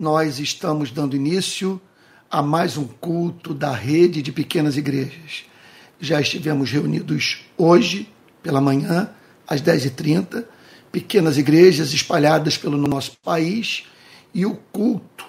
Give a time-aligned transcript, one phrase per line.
[0.00, 1.78] nós estamos dando início
[2.30, 5.44] a mais um culto da rede de pequenas igrejas.
[6.00, 8.08] Já estivemos reunidos hoje,
[8.42, 9.10] pela manhã,
[9.46, 10.46] às 10h30,
[10.90, 13.84] pequenas igrejas espalhadas pelo nosso país
[14.32, 15.26] e o culto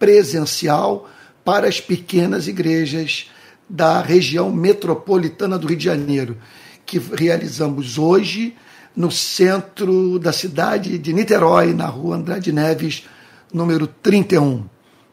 [0.00, 1.08] presencial
[1.44, 3.30] para as pequenas igrejas
[3.68, 6.36] da região metropolitana do Rio de Janeiro,
[6.84, 8.56] que realizamos hoje
[8.96, 13.04] no centro da cidade de Niterói, na rua Andrade Neves,
[13.52, 14.64] número 31.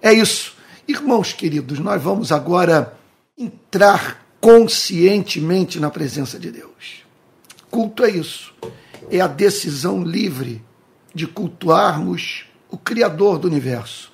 [0.02, 0.56] É isso.
[0.88, 2.98] Irmãos queridos, nós vamos agora
[3.38, 7.04] entrar conscientemente na presença de Deus.
[7.72, 8.54] Culto é isso.
[9.10, 10.64] É a decisão livre
[11.14, 14.12] de cultuarmos o Criador do universo.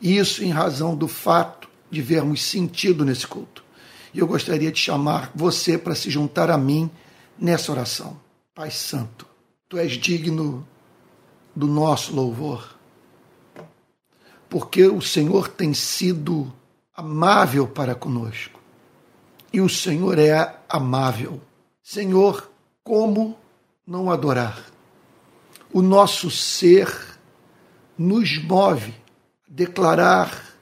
[0.00, 3.64] E isso em razão do fato de vermos sentido nesse culto.
[4.12, 6.90] E eu gostaria de chamar você para se juntar a mim
[7.38, 8.18] nessa oração.
[8.54, 9.26] Pai Santo,
[9.68, 10.66] tu és digno
[11.54, 12.78] do nosso louvor,
[14.50, 16.52] porque o Senhor tem sido
[16.94, 18.60] amável para conosco.
[19.52, 21.40] E o Senhor é amável.
[21.82, 22.50] Senhor,
[22.84, 23.38] como
[23.86, 24.62] não adorar?
[25.72, 26.92] O nosso ser
[27.96, 28.92] nos move
[29.48, 30.54] a declarar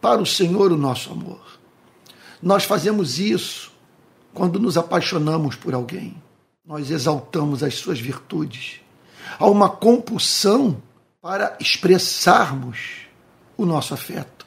[0.00, 1.40] para o Senhor o nosso amor.
[2.42, 3.72] Nós fazemos isso
[4.34, 6.20] quando nos apaixonamos por alguém
[6.70, 8.80] nós exaltamos as suas virtudes.
[9.40, 10.80] Há uma compulsão
[11.20, 13.08] para expressarmos
[13.62, 14.46] o nosso afeto.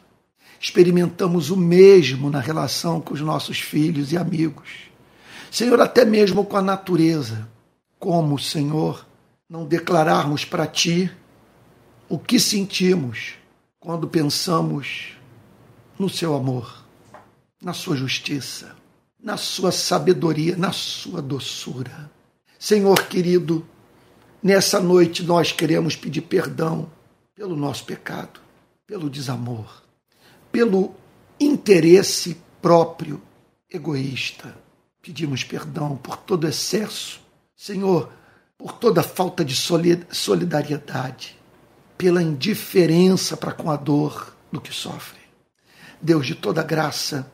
[0.60, 4.70] Experimentamos o mesmo na relação com os nossos filhos e amigos.
[5.52, 7.48] Senhor, até mesmo com a natureza.
[8.00, 9.06] Como, Senhor,
[9.50, 11.12] não declararmos para Ti
[12.10, 13.34] o que sentimos
[13.80, 15.18] quando pensamos
[15.98, 16.84] no Seu amor,
[17.62, 18.84] na Sua justiça
[19.24, 22.12] na sua sabedoria, na sua doçura.
[22.60, 23.66] Senhor querido,
[24.42, 26.92] nessa noite nós queremos pedir perdão
[27.34, 28.42] pelo nosso pecado,
[28.94, 29.82] pelo desamor,
[30.52, 30.94] pelo
[31.40, 33.20] interesse próprio,
[33.68, 34.56] egoísta.
[35.02, 37.20] Pedimos perdão por todo excesso,
[37.56, 38.14] Senhor,
[38.56, 41.36] por toda falta de solidariedade,
[41.98, 45.22] pela indiferença para com a dor do que sofre.
[46.00, 47.28] Deus de toda graça,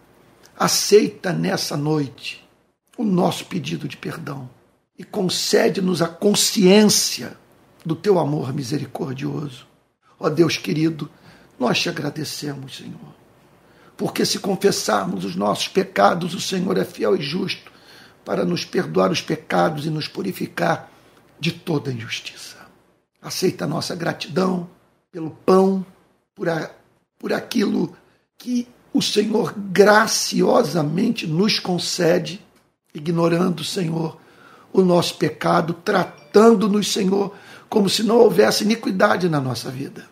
[0.58, 2.42] aceita nessa noite
[2.98, 4.50] o nosso pedido de perdão
[4.98, 7.36] e concede-nos a consciência
[7.86, 9.68] do teu amor misericordioso.
[10.18, 11.12] Ó Deus querido,
[11.59, 13.14] nós te agradecemos, Senhor,
[13.97, 17.72] porque se confessarmos os nossos pecados, o Senhor é fiel e justo
[18.24, 20.90] para nos perdoar os pecados e nos purificar
[21.40, 22.58] de toda injustiça.
[23.22, 24.69] Aceita a nossa gratidão
[25.12, 25.86] pelo pão,
[26.34, 26.72] por, a,
[27.18, 27.96] por aquilo
[28.38, 32.42] que o Senhor graciosamente nos concede,
[32.94, 34.18] ignorando, Senhor,
[34.72, 37.36] o nosso pecado, tratando-nos, Senhor,
[37.68, 40.08] como se não houvesse iniquidade na nossa vida.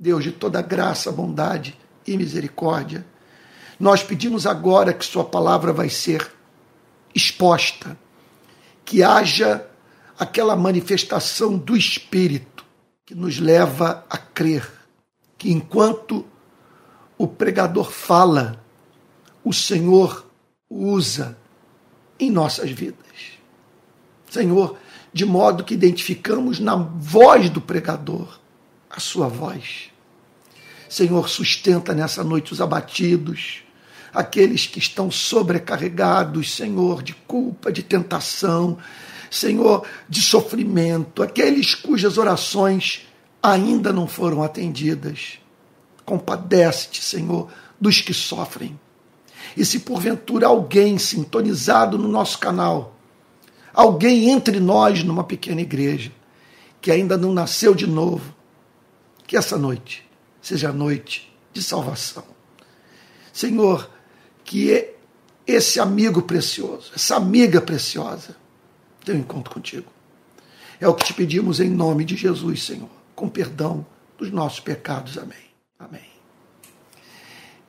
[0.00, 3.04] Deus de toda graça, bondade e misericórdia,
[3.78, 6.32] nós pedimos agora que Sua palavra vai ser
[7.14, 7.98] exposta,
[8.82, 9.66] que haja
[10.18, 12.64] aquela manifestação do Espírito
[13.04, 14.80] que nos leva a crer
[15.40, 16.26] que enquanto
[17.16, 18.62] o pregador fala,
[19.42, 20.26] o Senhor
[20.68, 21.36] usa
[22.18, 22.98] em nossas vidas.
[24.30, 24.76] Senhor,
[25.12, 28.38] de modo que identificamos na voz do pregador
[28.90, 29.89] a sua voz.
[30.90, 33.62] Senhor, sustenta nessa noite os abatidos,
[34.12, 38.76] aqueles que estão sobrecarregados, Senhor, de culpa, de tentação,
[39.30, 43.06] Senhor, de sofrimento, aqueles cujas orações
[43.40, 45.38] ainda não foram atendidas.
[46.04, 47.48] Compadece-te, Senhor,
[47.80, 48.76] dos que sofrem.
[49.56, 52.96] E se porventura alguém sintonizado no nosso canal,
[53.72, 56.10] alguém entre nós numa pequena igreja,
[56.80, 58.34] que ainda não nasceu de novo,
[59.24, 60.09] que essa noite
[60.40, 62.24] seja noite de salvação.
[63.32, 63.90] Senhor,
[64.44, 64.94] que
[65.46, 68.36] esse amigo precioso, essa amiga preciosa,
[69.04, 69.90] tenha um encontro contigo.
[70.80, 73.84] É o que te pedimos em nome de Jesus, Senhor, com perdão
[74.18, 75.18] dos nossos pecados.
[75.18, 75.50] Amém.
[75.78, 76.10] Amém.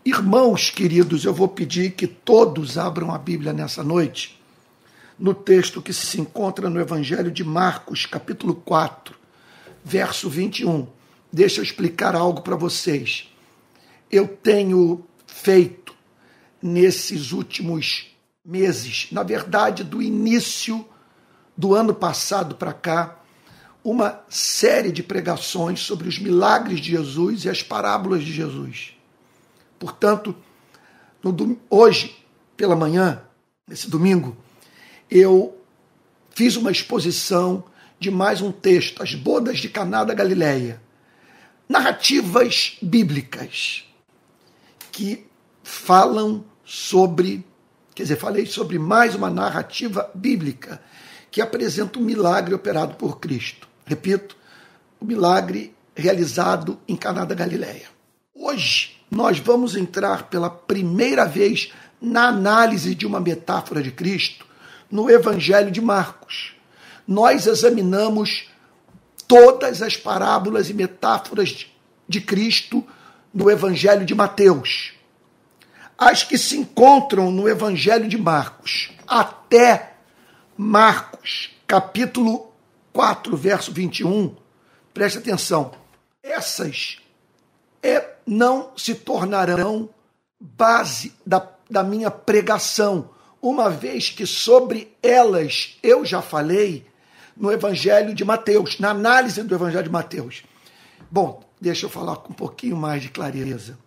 [0.04, 4.42] Irmãos queridos, eu vou pedir que todos abram a Bíblia nessa noite,
[5.20, 9.16] no texto que se encontra no Evangelho de Marcos, capítulo 4,
[9.84, 10.88] verso 21.
[11.32, 13.32] Deixa eu explicar algo para vocês.
[14.12, 15.96] Eu tenho feito
[16.62, 18.12] nesses últimos
[18.44, 20.86] meses, na verdade, do início
[21.56, 23.20] do ano passado para cá,
[23.84, 28.94] uma série de pregações sobre os milagres de Jesus e as parábolas de Jesus.
[29.80, 30.36] Portanto,
[31.24, 32.16] no, hoje,
[32.58, 33.24] pela manhã,
[33.68, 34.36] nesse domingo,
[35.10, 35.58] eu
[36.32, 37.64] fiz uma exposição
[38.00, 40.81] de mais um texto, As Bodas de Caná da Galileia.
[41.72, 43.86] Narrativas bíblicas
[44.92, 45.26] que
[45.64, 47.46] falam sobre,
[47.96, 50.82] quer dizer, falei sobre mais uma narrativa bíblica
[51.32, 53.70] que apresenta um milagre operado por Cristo.
[53.86, 54.36] Repito,
[55.00, 57.88] o milagre realizado em Caná da Galileia.
[58.36, 61.72] Hoje nós vamos entrar pela primeira vez
[62.02, 64.46] na análise de uma metáfora de Cristo
[64.92, 66.54] no Evangelho de Marcos.
[67.08, 68.51] Nós examinamos
[69.32, 71.66] todas as parábolas e metáforas
[72.06, 72.86] de Cristo
[73.34, 74.92] no Evangelho de Mateus.
[75.98, 79.94] As que se encontram no Evangelho de Marcos, até
[80.58, 82.52] Marcos, capítulo
[82.92, 84.36] 4, verso 21,
[84.94, 85.72] preste atenção.
[86.22, 86.98] Essas
[87.82, 89.90] é, não se tornarão
[90.38, 93.12] base da, da minha pregação,
[93.42, 96.91] uma vez que sobre elas eu já falei
[97.42, 100.44] no Evangelho de Mateus, na análise do Evangelho de Mateus.
[101.10, 103.80] Bom, deixa eu falar com um pouquinho mais de clareza.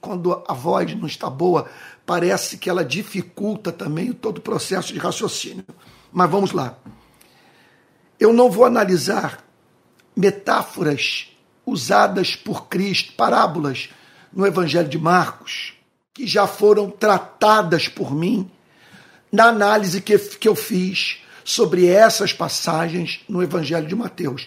[0.00, 1.68] Quando a voz não está boa,
[2.04, 5.64] parece que ela dificulta também todo o processo de raciocínio.
[6.12, 6.76] Mas vamos lá.
[8.18, 9.44] Eu não vou analisar
[10.16, 11.28] metáforas
[11.64, 13.90] usadas por Cristo, parábolas
[14.32, 15.74] no Evangelho de Marcos,
[16.12, 18.50] que já foram tratadas por mim
[19.30, 24.46] na análise que, que eu fiz sobre essas passagens no Evangelho de Mateus.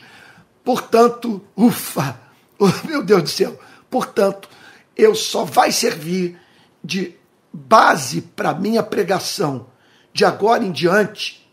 [0.63, 2.21] Portanto, ufa,
[2.59, 3.59] oh, meu Deus do céu,
[3.89, 4.47] portanto,
[4.95, 6.39] eu só vai servir
[6.83, 7.15] de
[7.51, 9.65] base para minha pregação
[10.13, 11.43] de agora em diante,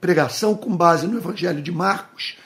[0.00, 2.36] pregação com base no Evangelho de Marcos,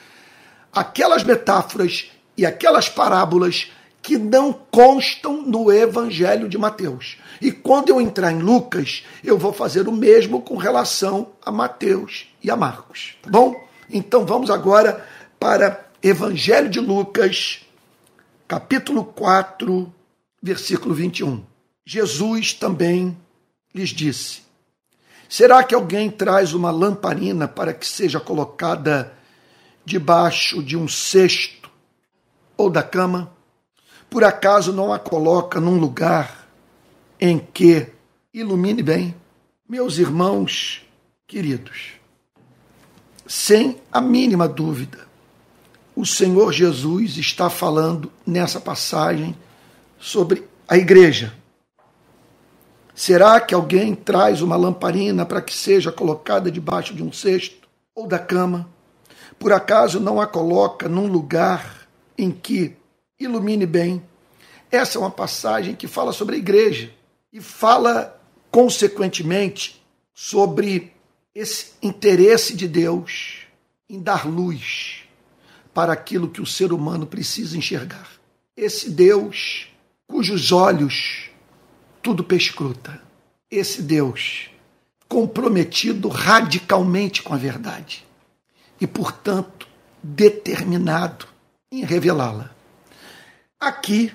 [0.71, 7.19] aquelas metáforas e aquelas parábolas que não constam no Evangelho de Mateus.
[7.41, 12.27] E quando eu entrar em Lucas, eu vou fazer o mesmo com relação a Mateus
[12.43, 13.15] e a Marcos.
[13.23, 13.69] Tá bom?
[13.91, 15.07] Então vamos agora
[15.39, 17.61] para Evangelho de Lucas,
[18.49, 19.93] capítulo 4,
[20.43, 21.45] versículo 21.
[21.85, 23.17] Jesus também
[23.75, 24.43] lhes disse:
[25.29, 29.13] Será que alguém traz uma lamparina para que seja colocada
[29.85, 31.71] debaixo de um cesto
[32.57, 33.31] ou da cama?
[34.11, 36.49] Por acaso não a coloca num lugar
[37.21, 37.87] em que
[38.35, 39.15] ilumine bem?
[39.69, 40.85] Meus irmãos
[41.29, 41.93] queridos,
[43.25, 45.07] sem a mínima dúvida,
[45.95, 49.37] o Senhor Jesus está falando nessa passagem
[49.97, 51.33] sobre a igreja.
[52.93, 58.09] Será que alguém traz uma lamparina para que seja colocada debaixo de um cesto ou
[58.09, 58.69] da cama?
[59.39, 61.87] Por acaso não a coloca num lugar
[62.19, 62.80] em que
[63.21, 64.03] ilumine bem?
[64.71, 66.93] Essa é uma passagem que fala sobre a igreja
[67.33, 68.21] e fala,
[68.51, 69.81] consequentemente,
[70.15, 70.93] sobre
[71.35, 73.47] esse interesse de Deus
[73.89, 75.05] em dar luz
[75.75, 78.09] para aquilo que o ser humano precisa enxergar.
[78.57, 79.69] Esse Deus
[80.07, 81.31] cujos olhos
[82.03, 83.01] tudo pescruta.
[83.51, 84.51] Esse Deus
[85.09, 88.07] comprometido radicalmente com a verdade
[88.81, 89.67] e, portanto,
[90.03, 91.27] determinado
[91.71, 92.55] em revelá-la.
[93.61, 94.11] Aqui,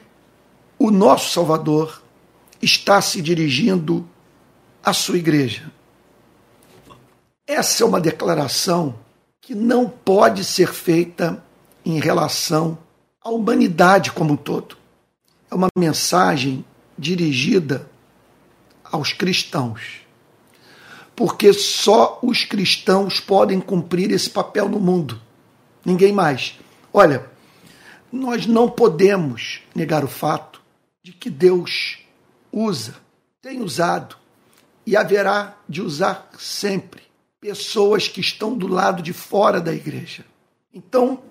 [0.79, 2.01] o nosso Salvador
[2.59, 4.03] está se dirigindo
[4.83, 5.71] à sua igreja.
[7.45, 8.95] Essa é uma declaração
[9.39, 11.43] que não pode ser feita
[11.85, 12.75] em relação
[13.23, 14.75] à humanidade como um todo.
[15.51, 16.65] É uma mensagem
[16.97, 17.87] dirigida
[18.83, 20.01] aos cristãos.
[21.15, 25.21] Porque só os cristãos podem cumprir esse papel no mundo.
[25.85, 26.57] Ninguém mais.
[26.91, 27.29] Olha,
[28.15, 30.61] nós não podemos negar o fato
[31.03, 31.99] de que Deus
[32.51, 32.95] usa,
[33.41, 34.15] tem usado
[34.85, 37.03] e haverá de usar sempre
[37.39, 40.25] pessoas que estão do lado de fora da igreja.
[40.73, 41.21] Então,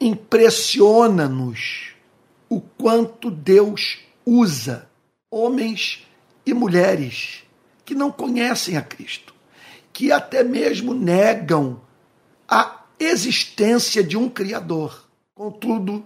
[0.00, 1.92] impressiona-nos
[2.48, 4.88] o quanto Deus usa
[5.30, 6.06] homens
[6.44, 7.44] e mulheres
[7.84, 9.34] que não conhecem a Cristo,
[9.92, 11.80] que até mesmo negam
[12.48, 15.09] a existência de um Criador.
[15.40, 16.04] Contudo,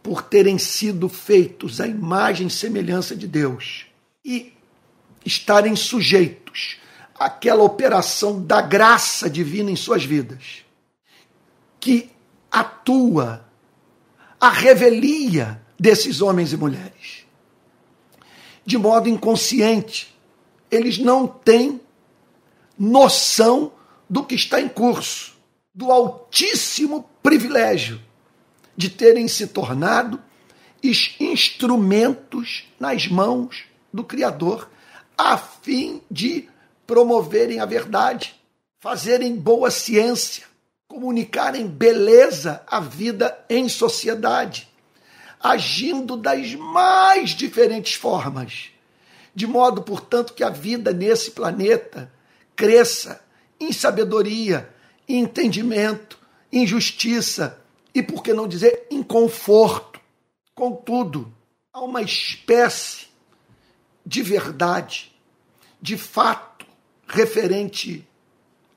[0.00, 3.86] por terem sido feitos à imagem e semelhança de Deus
[4.24, 4.52] e
[5.26, 6.78] estarem sujeitos
[7.12, 10.64] àquela operação da graça divina em suas vidas,
[11.80, 12.08] que
[12.52, 13.44] atua
[14.38, 17.26] a revelia desses homens e mulheres.
[18.64, 20.16] De modo inconsciente,
[20.70, 21.80] eles não têm
[22.78, 23.72] noção
[24.08, 25.36] do que está em curso,
[25.74, 28.06] do altíssimo privilégio
[28.78, 30.22] de terem se tornado
[31.18, 34.70] instrumentos nas mãos do Criador,
[35.16, 36.48] a fim de
[36.86, 38.40] promoverem a verdade,
[38.78, 40.44] fazerem boa ciência,
[40.86, 44.68] comunicarem beleza à vida em sociedade,
[45.40, 48.70] agindo das mais diferentes formas,
[49.34, 52.12] de modo, portanto, que a vida nesse planeta
[52.54, 53.20] cresça
[53.58, 54.72] em sabedoria,
[55.08, 56.16] em entendimento,
[56.52, 57.60] em justiça
[57.98, 60.00] e, por que não dizer, em conforto.
[60.54, 61.32] Contudo,
[61.72, 63.08] há uma espécie
[64.06, 65.12] de verdade,
[65.82, 66.64] de fato
[67.06, 68.06] referente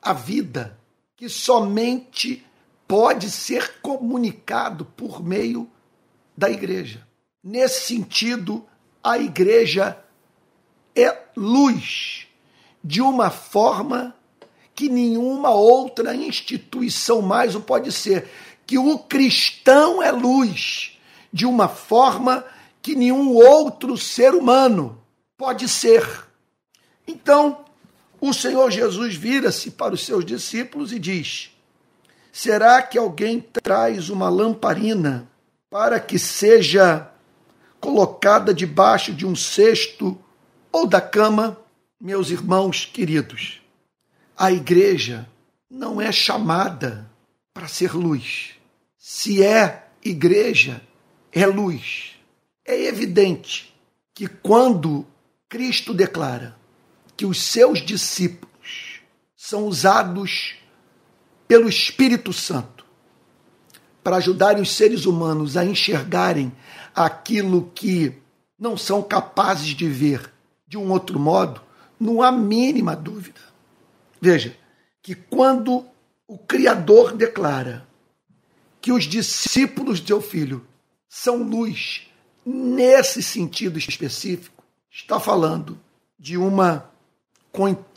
[0.00, 0.78] à vida,
[1.16, 2.44] que somente
[2.88, 5.70] pode ser comunicado por meio
[6.36, 7.06] da igreja.
[7.42, 8.66] Nesse sentido,
[9.02, 9.98] a igreja
[10.96, 12.26] é luz
[12.82, 14.16] de uma forma
[14.74, 18.28] que nenhuma outra instituição mais o pode ser.
[18.66, 20.98] Que o cristão é luz
[21.32, 22.44] de uma forma
[22.80, 25.00] que nenhum outro ser humano
[25.36, 26.04] pode ser.
[27.06, 27.64] Então,
[28.20, 31.50] o Senhor Jesus vira-se para os seus discípulos e diz:
[32.32, 35.28] Será que alguém traz uma lamparina
[35.70, 37.10] para que seja
[37.80, 40.18] colocada debaixo de um cesto
[40.70, 41.58] ou da cama?
[42.00, 43.60] Meus irmãos queridos,
[44.36, 45.28] a igreja
[45.70, 47.08] não é chamada
[47.52, 48.54] para ser luz.
[48.98, 50.80] Se é igreja,
[51.32, 52.12] é luz.
[52.64, 53.74] É evidente
[54.14, 55.06] que quando
[55.48, 56.56] Cristo declara
[57.16, 59.00] que os seus discípulos
[59.36, 60.54] são usados
[61.46, 62.86] pelo Espírito Santo
[64.02, 66.52] para ajudarem os seres humanos a enxergarem
[66.94, 68.14] aquilo que
[68.58, 70.32] não são capazes de ver
[70.66, 71.60] de um outro modo,
[72.00, 73.40] não há mínima dúvida.
[74.20, 74.56] Veja,
[75.02, 75.84] que quando
[76.32, 77.86] o Criador declara
[78.80, 80.66] que os discípulos de seu filho
[81.06, 82.10] são luz
[82.42, 85.78] nesse sentido específico, está falando
[86.18, 86.90] de uma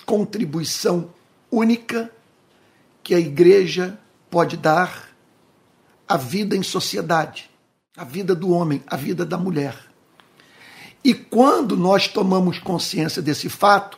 [0.05, 1.13] contribuição
[1.49, 2.11] única
[3.01, 3.97] que a igreja
[4.29, 5.07] pode dar
[6.05, 7.49] à vida em sociedade,
[7.95, 9.77] à vida do homem, à vida da mulher.
[11.01, 13.97] E quando nós tomamos consciência desse fato,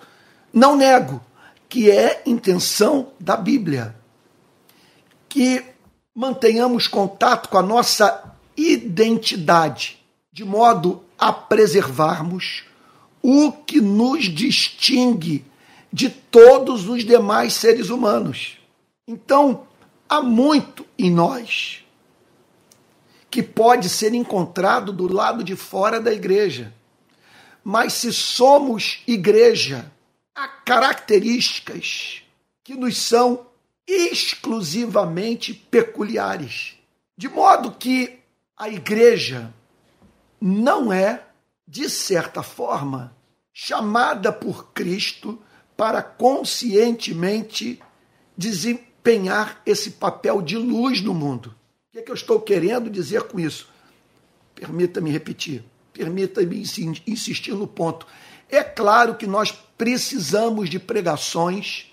[0.53, 1.25] não nego
[1.67, 3.95] que é intenção da Bíblia
[5.29, 5.63] que
[6.15, 9.99] mantenhamos contato com a nossa identidade,
[10.31, 12.63] de modo a preservarmos
[13.21, 15.45] o que nos distingue
[15.91, 18.57] de todos os demais seres humanos.
[19.07, 19.67] Então,
[20.07, 21.83] há muito em nós
[23.29, 26.73] que pode ser encontrado do lado de fora da igreja.
[27.63, 29.91] Mas se somos igreja,
[30.35, 32.21] há características
[32.63, 33.46] que nos são
[33.87, 36.75] exclusivamente peculiares.
[37.17, 38.19] De modo que
[38.57, 39.53] a igreja
[40.41, 41.23] não é,
[41.67, 43.15] de certa forma,
[43.53, 45.41] chamada por Cristo
[45.75, 47.81] para conscientemente
[48.37, 51.55] desempenhar esse papel de luz no mundo.
[51.89, 53.69] O que, é que eu estou querendo dizer com isso?
[54.53, 55.63] Permita-me repetir,
[55.93, 56.61] permita-me
[57.07, 58.05] insistir no ponto.
[58.49, 61.91] É claro que nós precisamos de pregações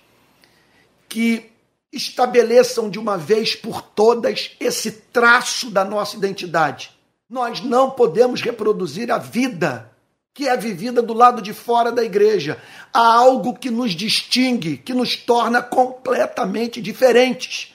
[1.08, 1.50] que
[1.94, 6.90] estabeleçam de uma vez por todas esse traço da nossa identidade.
[7.28, 9.90] Nós não podemos reproduzir a vida
[10.34, 12.60] que é vivida do lado de fora da igreja.
[12.92, 17.72] Há algo que nos distingue, que nos torna completamente diferentes.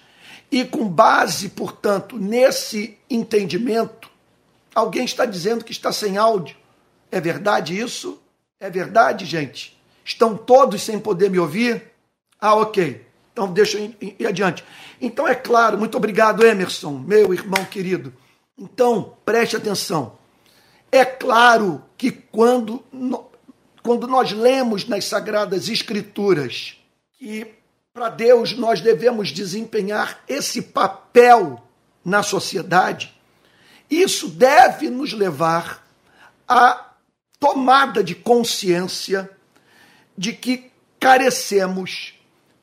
[0.51, 4.09] E com base, portanto, nesse entendimento,
[4.75, 6.57] alguém está dizendo que está sem áudio.
[7.09, 8.21] É verdade isso?
[8.59, 9.79] É verdade, gente?
[10.03, 11.91] Estão todos sem poder me ouvir?
[12.41, 13.05] Ah, ok.
[13.39, 14.65] Então deixa eu ir, adiante.
[14.99, 18.13] Então é claro, muito obrigado, Emerson, meu irmão querido.
[18.57, 20.17] Então, preste atenção.
[20.91, 22.83] É claro que quando,
[23.81, 26.75] quando nós lemos nas Sagradas Escrituras
[27.17, 27.47] que
[27.93, 31.63] para Deus nós devemos desempenhar esse papel
[32.03, 33.17] na sociedade,
[33.89, 35.87] isso deve nos levar
[36.45, 36.89] à
[37.39, 39.29] tomada de consciência
[40.17, 40.69] de que
[40.99, 42.13] carecemos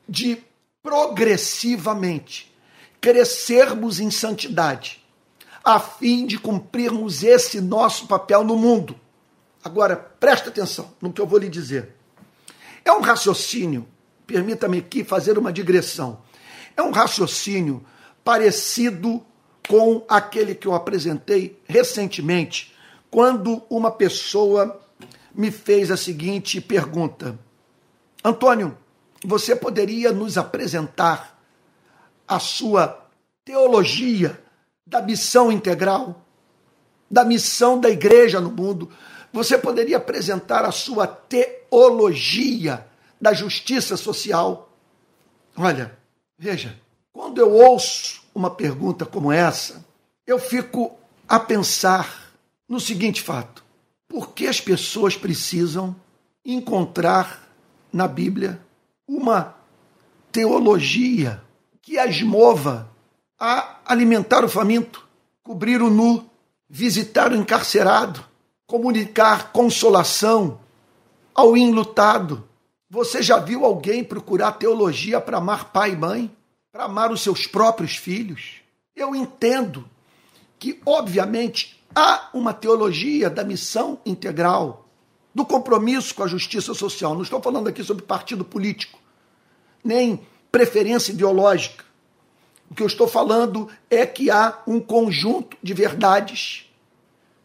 [0.07, 0.45] de
[0.87, 2.55] progressivamente
[3.01, 5.03] crescermos em santidade
[5.61, 8.97] a fim de cumprirmos esse nosso papel no mundo.
[9.61, 11.93] Agora, preste atenção no que eu vou lhe dizer.
[12.85, 13.85] É um raciocínio,
[14.25, 16.21] permita-me aqui fazer uma digressão.
[16.77, 17.85] É um raciocínio
[18.23, 19.21] parecido
[19.67, 22.73] com aquele que eu apresentei recentemente,
[23.11, 24.79] quando uma pessoa
[25.35, 27.37] me fez a seguinte pergunta:
[28.23, 28.77] Antônio,
[29.27, 31.37] você poderia nos apresentar
[32.25, 33.05] a sua
[33.43, 34.41] teologia
[34.85, 36.25] da missão integral,
[37.11, 38.89] da missão da igreja no mundo.
[39.33, 42.87] Você poderia apresentar a sua teologia
[43.19, 44.71] da justiça social.
[45.57, 45.99] Olha,
[46.39, 46.79] veja,
[47.11, 49.85] quando eu ouço uma pergunta como essa,
[50.25, 52.31] eu fico a pensar
[52.65, 53.61] no seguinte fato:
[54.07, 55.93] por que as pessoas precisam
[56.45, 57.45] encontrar
[57.91, 58.65] na Bíblia
[59.07, 59.55] uma
[60.31, 61.41] teologia
[61.81, 62.89] que as mova
[63.39, 65.07] a alimentar o faminto,
[65.43, 66.29] cobrir o nu,
[66.69, 68.23] visitar o encarcerado,
[68.65, 70.59] comunicar consolação
[71.33, 72.47] ao enlutado.
[72.89, 76.35] Você já viu alguém procurar teologia para amar pai e mãe,
[76.71, 78.55] para amar os seus próprios filhos?
[78.95, 79.87] Eu entendo
[80.59, 84.86] que, obviamente, há uma teologia da missão integral,
[85.33, 87.13] do compromisso com a justiça social.
[87.13, 88.99] Não estou falando aqui sobre partido político,
[89.83, 90.19] nem
[90.51, 91.85] preferência ideológica.
[92.69, 96.65] O que eu estou falando é que há um conjunto de verdades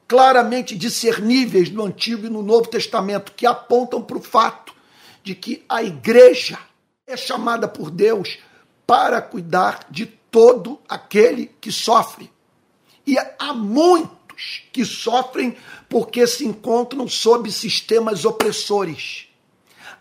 [0.08, 4.74] claramente discerníveis no Antigo e no Novo Testamento que apontam para o fato
[5.22, 6.58] de que a igreja
[7.06, 8.38] é chamada por Deus
[8.86, 12.30] para cuidar de todo aquele que sofre.
[13.06, 13.54] E há
[14.72, 15.56] que sofrem
[15.88, 19.28] porque se encontram sob sistemas opressores.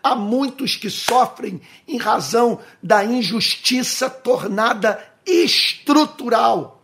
[0.02, 6.82] Há muitos que sofrem em razão da injustiça tornada estrutural.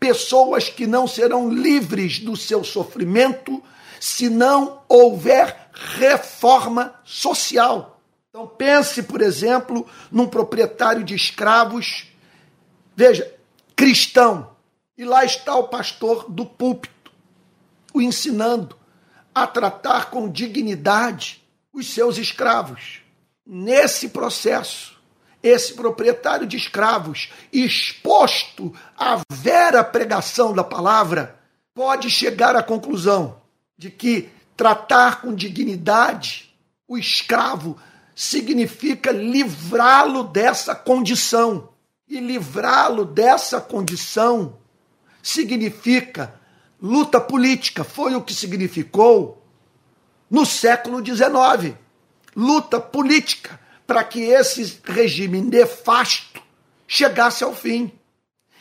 [0.00, 3.62] Pessoas que não serão livres do seu sofrimento
[4.00, 8.00] se não houver reforma social.
[8.28, 12.06] Então pense, por exemplo, num proprietário de escravos,
[12.94, 13.32] veja,
[13.74, 14.50] cristão,
[14.98, 17.12] e lá está o pastor do púlpito,
[17.94, 18.76] o ensinando
[19.32, 21.40] a tratar com dignidade
[21.72, 23.00] os seus escravos.
[23.46, 24.98] Nesse processo,
[25.40, 31.38] esse proprietário de escravos, exposto à vera pregação da palavra,
[31.72, 33.40] pode chegar à conclusão
[33.78, 36.52] de que tratar com dignidade
[36.88, 37.76] o escravo
[38.16, 41.68] significa livrá-lo dessa condição.
[42.08, 44.56] E livrá-lo dessa condição
[45.28, 46.40] significa
[46.80, 47.84] luta política.
[47.84, 49.44] Foi o que significou
[50.30, 51.76] no século XIX.
[52.34, 56.42] Luta política para que esse regime nefasto
[56.86, 57.92] chegasse ao fim.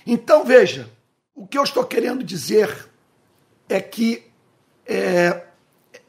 [0.06, 0.90] Então, veja,
[1.36, 2.88] o que eu estou querendo dizer
[3.70, 4.26] é que.
[4.86, 5.44] É,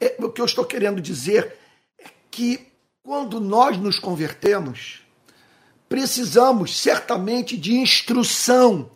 [0.01, 1.57] é, o que eu estou querendo dizer
[1.99, 2.69] é que
[3.03, 5.03] quando nós nos convertemos,
[5.89, 8.91] precisamos certamente de instrução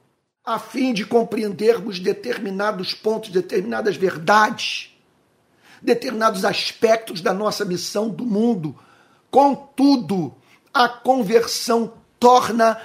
[0.45, 4.91] a fim de compreendermos determinados pontos, determinadas verdades,
[5.81, 8.77] determinados aspectos da nossa missão do mundo
[9.33, 10.35] Contudo,
[10.75, 12.79] a conversão torna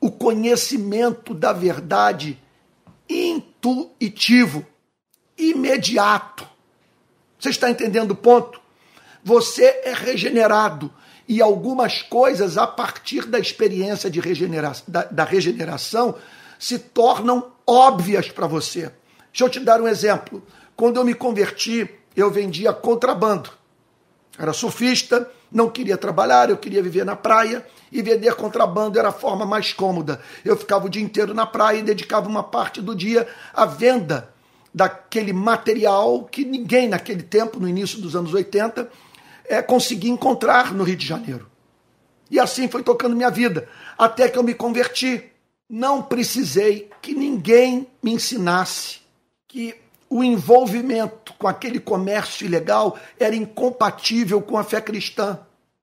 [0.00, 2.42] o conhecimento da verdade
[3.06, 4.66] intuitivo,
[5.36, 6.48] imediato.
[7.38, 8.58] Você está entendendo o ponto?
[9.22, 10.90] Você é regenerado
[11.30, 16.16] e algumas coisas a partir da experiência de regenera da, da regeneração
[16.58, 18.90] se tornam óbvias para você.
[19.30, 20.42] Deixa eu te dar um exemplo.
[20.74, 23.48] Quando eu me converti, eu vendia contrabando.
[24.36, 29.12] Era surfista, não queria trabalhar, eu queria viver na praia e vender contrabando era a
[29.12, 30.20] forma mais cômoda.
[30.44, 34.30] Eu ficava o dia inteiro na praia e dedicava uma parte do dia à venda
[34.74, 38.90] daquele material que ninguém naquele tempo, no início dos anos 80,
[39.50, 41.50] é, conseguia encontrar no Rio de Janeiro.
[42.30, 45.24] E assim foi tocando minha vida, até que eu me converti.
[45.68, 49.00] Não precisei que ninguém me ensinasse
[49.48, 49.74] que
[50.08, 55.40] o envolvimento com aquele comércio ilegal era incompatível com a fé cristã.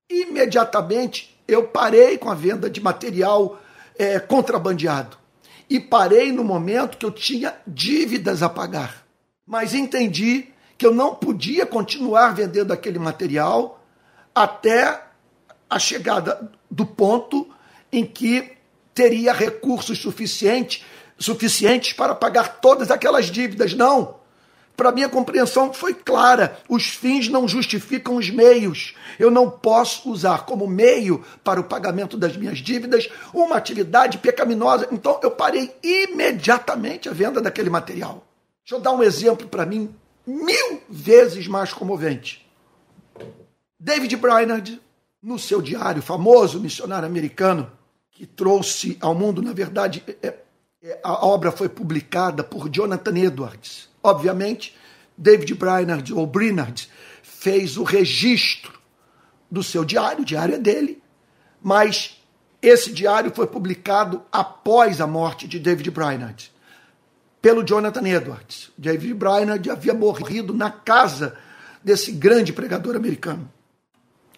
[0.10, 3.60] Imediatamente eu parei com a venda de material
[4.00, 5.18] é, contrabandeado.
[5.70, 9.06] E parei no momento que eu tinha dívidas a pagar.
[9.46, 13.84] Mas entendi que eu não podia continuar vendendo aquele material
[14.34, 15.04] até
[15.70, 17.50] a chegada do ponto
[17.92, 18.54] em que
[18.94, 20.86] teria recursos suficientes
[21.20, 23.74] suficientes para pagar todas aquelas dívidas.
[23.74, 24.18] Não.
[24.76, 28.94] Para mim, a compreensão foi clara: os fins não justificam os meios.
[29.18, 34.88] Eu não posso usar como meio para o pagamento das minhas dívidas uma atividade pecaminosa.
[34.92, 38.24] Então, eu parei imediatamente a venda daquele material.
[38.64, 39.94] Deixa eu dar um exemplo para mim
[40.28, 42.46] mil vezes mais comovente.
[43.80, 44.82] David Brainerd,
[45.24, 47.72] no seu diário famoso, missionário americano,
[48.12, 50.34] que trouxe ao mundo, na verdade, é,
[50.84, 54.74] é, a obra foi publicada por Jonathan Edwards Obviamente,
[55.18, 56.88] David Brainerd ou Brinard
[57.22, 58.80] fez o registro
[59.52, 61.04] do seu diário, o diário é dele,
[61.62, 62.18] mas
[62.62, 66.54] esse diário foi publicado após a morte de David Brainerd,
[67.42, 68.72] pelo Jonathan Edwards.
[68.78, 71.38] David Brainerd havia morrido na casa
[71.84, 73.52] desse grande pregador americano.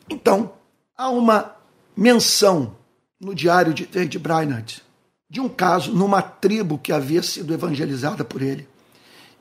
[0.10, 0.54] Então,
[0.98, 1.56] há uma
[1.96, 2.76] menção
[3.20, 4.84] no diário de David Brainerd
[5.30, 8.68] de um caso numa tribo que havia sido evangelizada por ele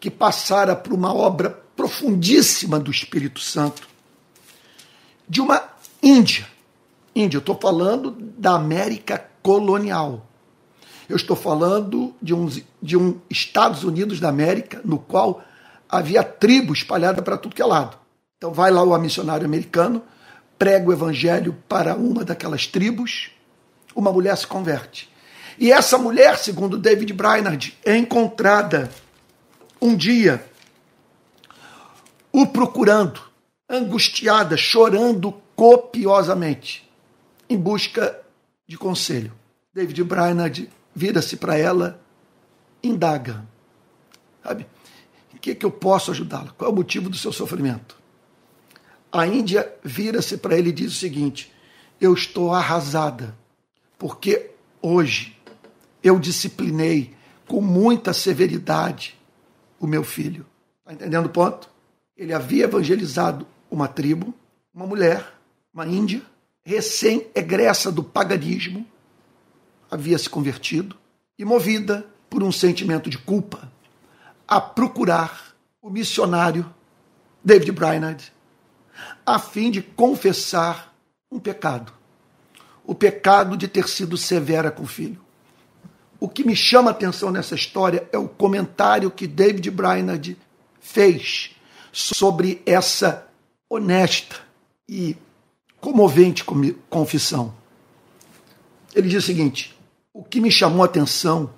[0.01, 3.89] que passara por uma obra profundíssima do Espírito Santo,
[5.29, 5.63] de uma
[6.03, 6.47] Índia.
[7.15, 10.28] Índia, eu estou falando da América colonial.
[11.09, 12.49] Eu estou falando de um,
[12.83, 15.43] de um Estados Unidos da América, no qual
[15.89, 17.97] havia tribo espalhada para tudo que é lado.
[18.37, 20.03] Então vai lá o missionário americano,
[20.59, 23.31] prega o evangelho para uma daquelas tribos,
[23.95, 25.11] uma mulher se converte.
[25.59, 28.91] E essa mulher, segundo David Brainerd, é encontrada
[29.81, 30.45] um dia
[32.31, 33.21] o procurando,
[33.69, 36.89] angustiada, chorando copiosamente,
[37.49, 38.21] em busca
[38.67, 39.33] de conselho.
[39.75, 42.03] David Brainerd vira-se para ela,
[42.83, 43.47] indaga.
[44.43, 44.67] Sabe?
[45.33, 46.53] Em que, que eu posso ajudá-la?
[46.59, 47.97] Qual é o motivo do seu sofrimento?
[49.13, 51.53] A Índia vira-se para ele e diz o seguinte:
[52.01, 53.39] Eu estou arrasada,
[53.97, 54.51] porque
[54.83, 55.37] hoje
[56.03, 57.15] eu disciplinei
[57.47, 59.17] com muita severidade
[59.79, 60.45] o meu filho.
[60.81, 61.71] Está entendendo o ponto?
[62.17, 64.35] Ele havia evangelizado uma tribo,
[64.75, 65.25] uma mulher,
[65.73, 66.23] uma índia,
[66.65, 68.85] recém-egressa do paganismo,
[69.91, 70.97] havia se convertido
[71.39, 73.71] e movida por um sentimento de culpa,
[74.47, 76.69] a procurar o missionário
[77.43, 78.33] David Brainerd,
[79.25, 80.95] a fim de confessar
[81.31, 81.93] um pecado.
[82.85, 85.21] O pecado de ter sido severa com o filho.
[86.19, 90.37] O que me chama a atenção nessa história é o comentário que David Brainerd
[90.81, 91.55] fez
[91.93, 93.29] sobre essa
[93.69, 94.37] honesta
[94.89, 95.17] e
[95.81, 96.45] comovente
[96.89, 97.55] confissão.
[98.95, 99.78] Ele diz o seguinte:
[100.19, 101.49] o que me chamou a atenção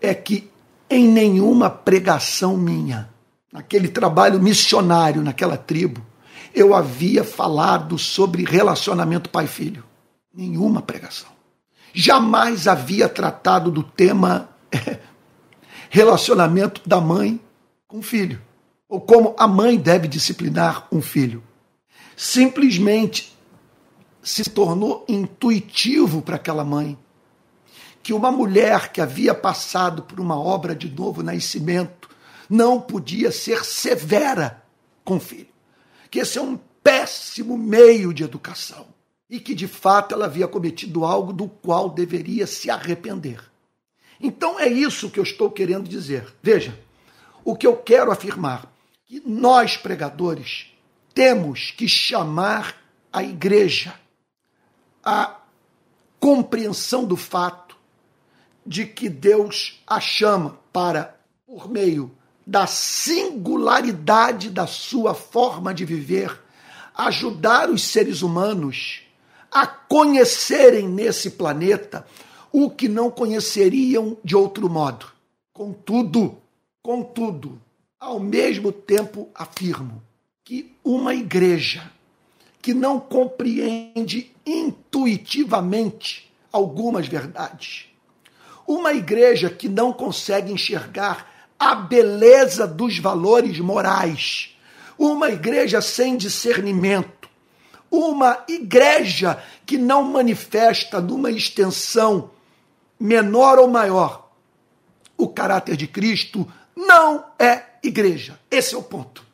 [0.00, 0.48] é que
[0.88, 3.10] em nenhuma pregação minha,
[3.52, 6.00] naquele trabalho missionário naquela tribo,
[6.54, 9.82] eu havia falado sobre relacionamento pai-filho.
[10.32, 11.28] Nenhuma pregação.
[11.92, 14.48] Jamais havia tratado do tema
[15.90, 17.40] relacionamento da mãe
[17.88, 18.40] com o filho,
[18.88, 21.42] ou como a mãe deve disciplinar um filho.
[22.16, 23.36] Simplesmente
[24.22, 26.96] se tornou intuitivo para aquela mãe
[28.02, 32.10] que uma mulher que havia passado por uma obra de novo nascimento
[32.50, 34.62] não podia ser severa
[35.04, 35.48] com o filho.
[36.10, 38.86] Que esse é um péssimo meio de educação
[39.30, 43.40] e que de fato ela havia cometido algo do qual deveria se arrepender.
[44.20, 46.34] Então é isso que eu estou querendo dizer.
[46.42, 46.78] Veja,
[47.44, 48.70] o que eu quero afirmar
[49.06, 50.66] que nós pregadores
[51.14, 52.76] temos que chamar
[53.12, 53.94] a igreja
[55.04, 55.38] à
[56.20, 57.71] compreensão do fato
[58.66, 62.10] de que Deus a chama para, por meio
[62.46, 66.40] da singularidade da sua forma de viver,
[66.94, 69.02] ajudar os seres humanos
[69.50, 72.06] a conhecerem nesse planeta
[72.50, 75.06] o que não conheceriam de outro modo.
[75.52, 76.38] Contudo,
[76.82, 77.60] contudo,
[77.98, 80.02] ao mesmo tempo afirmo
[80.44, 81.90] que uma igreja
[82.60, 87.86] que não compreende intuitivamente algumas verdades,
[88.66, 94.56] uma igreja que não consegue enxergar a beleza dos valores morais,
[94.98, 97.28] uma igreja sem discernimento,
[97.90, 102.30] uma igreja que não manifesta numa extensão
[102.98, 104.30] menor ou maior
[105.16, 108.38] o caráter de Cristo, não é igreja.
[108.50, 109.24] Esse é o ponto.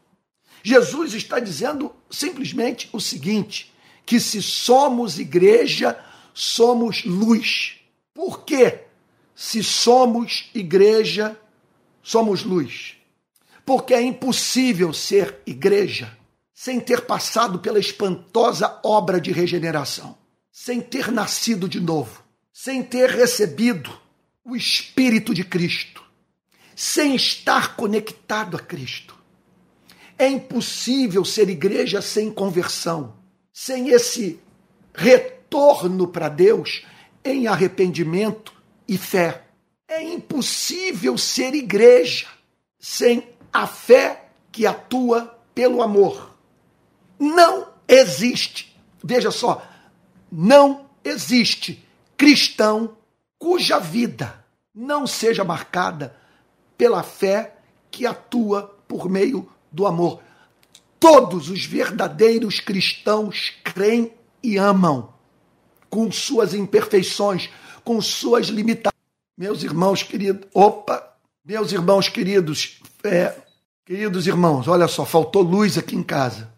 [0.63, 3.73] Jesus está dizendo simplesmente o seguinte:
[4.05, 5.99] que se somos igreja,
[6.35, 7.77] somos luz.
[8.13, 8.88] Por quê?
[9.41, 11.41] Se somos igreja,
[12.03, 12.97] somos luz.
[13.65, 16.13] Porque é impossível ser igreja
[16.53, 20.19] sem ter passado pela espantosa obra de regeneração,
[20.51, 22.21] sem ter nascido de novo,
[22.53, 23.97] sem ter recebido
[24.45, 26.03] o Espírito de Cristo,
[26.75, 29.15] sem estar conectado a Cristo.
[30.19, 33.15] É impossível ser igreja sem conversão,
[33.53, 34.41] sem esse
[34.93, 36.85] retorno para Deus
[37.25, 38.58] em arrependimento
[38.89, 39.45] e fé.
[39.87, 42.27] É impossível ser igreja
[42.81, 46.35] sem a fé que atua pelo amor.
[47.19, 49.67] Não existe, veja só,
[50.31, 51.85] não existe
[52.17, 52.97] cristão
[53.39, 56.17] cuja vida não seja marcada
[56.77, 57.57] pela fé
[57.91, 60.23] que atua por meio do amor.
[61.01, 65.13] Todos os verdadeiros cristãos creem e amam,
[65.91, 67.51] com suas imperfeições,
[67.89, 69.01] com suas limitações.
[69.35, 71.03] Meus irmãos queridos, opa,
[71.43, 73.35] meus irmãos queridos, é,
[73.87, 76.51] queridos irmãos, olha só, faltou luz aqui em casa.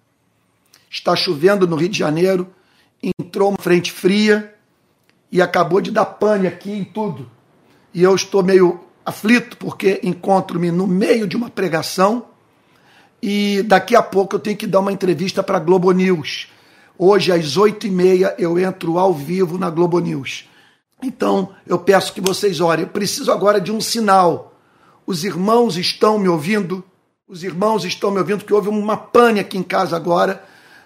[0.90, 2.53] Está chovendo no Rio de Janeiro,
[3.01, 4.53] entrou uma frente fria
[5.31, 7.31] e acabou de dar pane aqui em tudo.
[7.95, 12.27] E eu estou meio aflito porque encontro-me no meio de uma pregação
[13.23, 16.49] e daqui a pouco eu tenho que dar uma entrevista para a Globo News.
[16.99, 20.50] Hoje, às oito e meia, eu entro ao vivo na Globo News.
[21.03, 22.85] Então, eu peço que vocês orem.
[22.85, 24.55] Eu preciso agora de um sinal.
[25.07, 26.85] Os irmãos estão me ouvindo?
[27.27, 30.45] Os irmãos estão me ouvindo, que houve uma pane aqui em casa agora.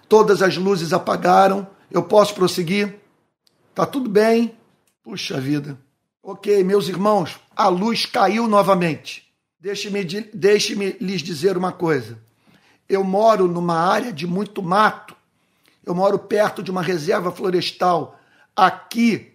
[0.08, 1.66] Todas as luzes apagaram.
[1.90, 2.96] Eu posso prosseguir?
[3.74, 4.56] Tá tudo bem?
[5.02, 5.78] Puxa vida.
[6.22, 9.24] Ok, meus irmãos, a luz caiu novamente.
[9.60, 12.18] Deixe-me deixe lhes dizer uma coisa.
[12.88, 15.14] Eu moro numa área de muito mato.
[15.84, 18.18] Eu moro perto de uma reserva florestal.
[18.56, 19.33] Aqui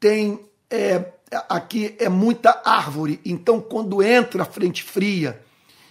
[0.00, 1.12] tem é,
[1.48, 3.20] aqui é muita árvore.
[3.24, 5.40] Então, quando entra a frente fria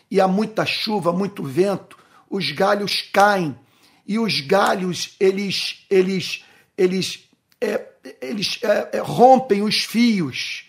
[0.09, 1.97] e há muita chuva, muito vento,
[2.29, 3.57] os galhos caem
[4.05, 6.43] e os galhos eles eles
[6.77, 7.27] eles
[7.59, 7.85] é,
[8.21, 10.65] eles é, é rompem os fios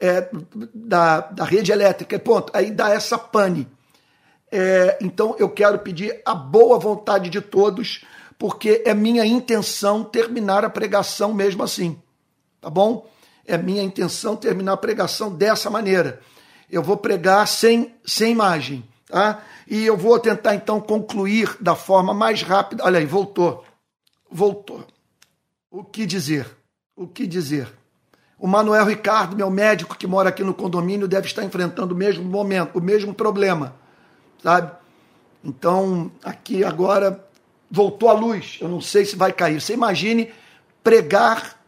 [0.00, 0.28] é,
[0.74, 2.18] da, da rede elétrica.
[2.18, 2.52] Ponto.
[2.54, 3.68] Aí dá essa pane.
[4.50, 8.04] É, então eu quero pedir a boa vontade de todos,
[8.38, 12.00] porque é minha intenção terminar a pregação mesmo assim.
[12.64, 13.06] Tá bom?
[13.44, 16.18] É minha intenção terminar a pregação dessa maneira.
[16.70, 18.82] Eu vou pregar sem, sem imagem.
[19.06, 19.42] Tá?
[19.68, 22.82] E eu vou tentar então concluir da forma mais rápida.
[22.82, 23.62] Olha aí, voltou.
[24.30, 24.82] Voltou.
[25.70, 26.46] O que dizer?
[26.96, 27.68] O que dizer?
[28.38, 32.24] O Manuel Ricardo, meu médico que mora aqui no condomínio, deve estar enfrentando o mesmo
[32.24, 33.76] momento, o mesmo problema,
[34.42, 34.72] sabe?
[35.44, 37.22] Então, aqui agora
[37.70, 38.56] voltou a luz.
[38.58, 39.60] Eu não sei se vai cair.
[39.60, 40.32] Você imagine
[40.82, 41.62] pregar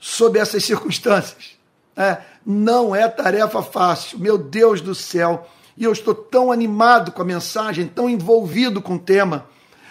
[0.00, 1.58] sob essas circunstâncias.
[1.94, 4.18] É, não é tarefa fácil.
[4.18, 5.46] Meu Deus do céu.
[5.76, 9.46] E eu estou tão animado com a mensagem, tão envolvido com o tema.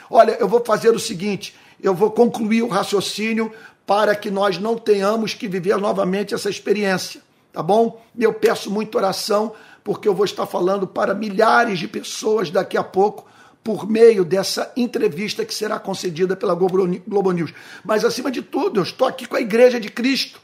[0.10, 3.52] Olha, eu vou fazer o seguinte: eu vou concluir o raciocínio
[3.86, 8.00] para que nós não tenhamos que viver novamente essa experiência, tá bom?
[8.18, 12.84] Eu peço muita oração, porque eu vou estar falando para milhares de pessoas daqui a
[12.84, 13.26] pouco,
[13.64, 17.54] por meio dessa entrevista que será concedida pela Globo News.
[17.84, 20.42] Mas, acima de tudo, eu estou aqui com a Igreja de Cristo,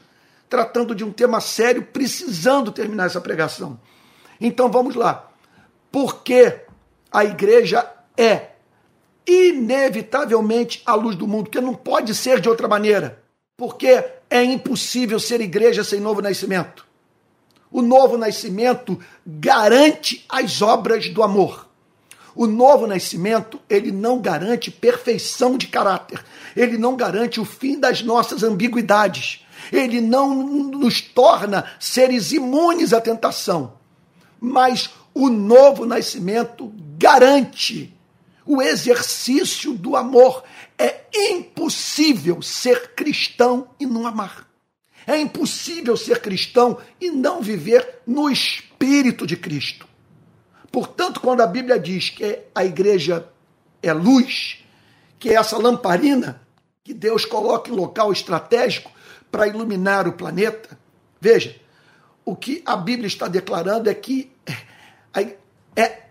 [0.48, 3.78] tratando de um tema sério, precisando terminar essa pregação.
[4.40, 5.30] Então, vamos lá.
[5.90, 6.60] Por que
[7.10, 8.50] a igreja é
[9.26, 11.44] inevitavelmente a luz do mundo?
[11.44, 13.24] Porque não pode ser de outra maneira
[13.56, 16.84] porque é impossível ser igreja sem novo nascimento.
[17.70, 21.65] O novo nascimento garante as obras do amor.
[22.36, 26.22] O novo nascimento, ele não garante perfeição de caráter.
[26.54, 29.46] Ele não garante o fim das nossas ambiguidades.
[29.72, 33.72] Ele não nos torna seres imunes à tentação.
[34.38, 37.96] Mas o novo nascimento garante
[38.44, 40.44] o exercício do amor.
[40.76, 44.46] É impossível ser cristão e não amar.
[45.06, 49.85] É impossível ser cristão e não viver no espírito de Cristo.
[50.70, 53.28] Portanto, quando a Bíblia diz que a igreja
[53.82, 54.64] é luz,
[55.18, 56.42] que é essa lamparina
[56.84, 58.90] que Deus coloca em local estratégico
[59.30, 60.78] para iluminar o planeta,
[61.20, 61.56] veja,
[62.24, 64.32] o que a Bíblia está declarando é que
[65.14, 65.36] é,
[65.74, 66.02] é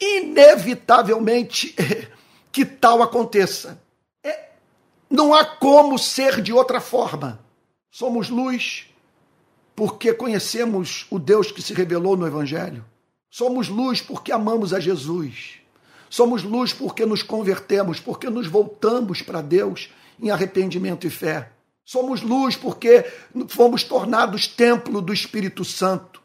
[0.00, 1.74] inevitavelmente
[2.50, 3.80] que tal aconteça.
[4.24, 4.50] É,
[5.08, 7.40] não há como ser de outra forma.
[7.90, 8.86] Somos luz
[9.76, 12.84] porque conhecemos o Deus que se revelou no Evangelho.
[13.30, 15.60] Somos luz porque amamos a Jesus.
[16.10, 19.88] Somos luz porque nos convertemos, porque nos voltamos para Deus
[20.20, 21.52] em arrependimento e fé.
[21.84, 23.04] Somos luz porque
[23.48, 26.20] fomos tornados templo do Espírito Santo.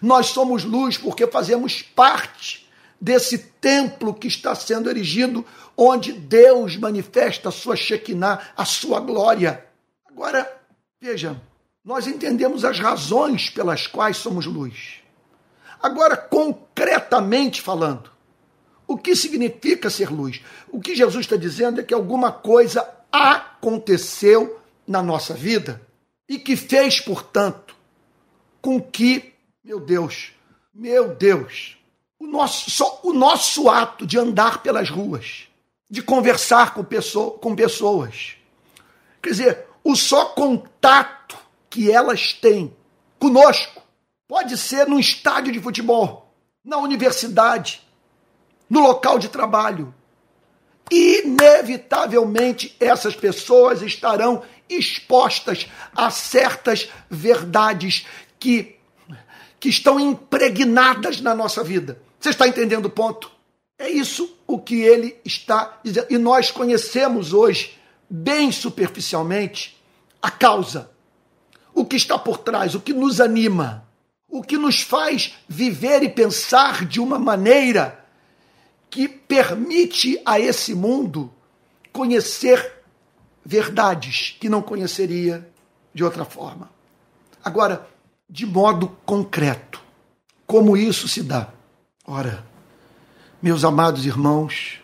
[0.00, 2.68] Nós somos luz porque fazemos parte
[3.00, 5.44] desse templo que está sendo erigido,
[5.76, 9.66] onde Deus manifesta a sua Shekinah, a sua glória.
[10.08, 10.50] Agora,
[11.00, 11.40] veja,
[11.84, 15.00] nós entendemos as razões pelas quais somos luz.
[15.82, 18.10] Agora, concretamente falando,
[18.86, 20.42] o que significa ser luz?
[20.70, 25.82] O que Jesus está dizendo é que alguma coisa aconteceu na nossa vida
[26.28, 27.76] e que fez, portanto,
[28.60, 30.32] com que, meu Deus,
[30.74, 31.76] meu Deus,
[32.18, 35.48] o nosso, só o nosso ato de andar pelas ruas,
[35.88, 38.36] de conversar com, pessoa, com pessoas,
[39.22, 41.38] quer dizer, o só contato
[41.70, 42.74] que elas têm
[43.18, 43.82] conosco
[44.28, 46.30] pode ser num estádio de futebol,
[46.62, 47.82] na universidade,
[48.68, 49.94] no local de trabalho.
[50.90, 58.06] Inevitavelmente essas pessoas estarão expostas a certas verdades
[58.38, 58.76] que,
[59.58, 62.00] que estão impregnadas na nossa vida.
[62.20, 63.30] Você está entendendo o ponto?
[63.78, 66.08] É isso o que ele está dizendo.
[66.10, 67.78] E nós conhecemos hoje,
[68.10, 69.80] bem superficialmente,
[70.20, 70.90] a causa.
[71.72, 73.87] O que está por trás, o que nos anima,
[74.28, 78.04] o que nos faz viver e pensar de uma maneira
[78.90, 81.32] que permite a esse mundo
[81.92, 82.82] conhecer
[83.44, 85.48] verdades que não conheceria
[85.94, 86.70] de outra forma.
[87.42, 87.88] Agora,
[88.28, 89.82] de modo concreto,
[90.46, 91.48] como isso se dá?
[92.04, 92.44] Ora,
[93.40, 94.80] meus amados irmãos,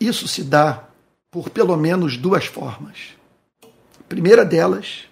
[0.00, 0.84] isso se dá
[1.30, 3.14] por pelo menos duas formas.
[3.62, 5.04] A primeira delas